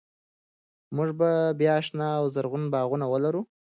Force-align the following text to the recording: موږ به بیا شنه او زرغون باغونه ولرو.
موږ 0.95 1.09
به 1.19 1.29
بیا 1.59 1.75
شنه 1.85 2.07
او 2.19 2.25
زرغون 2.33 2.63
باغونه 2.73 3.05
ولرو. 3.09 3.41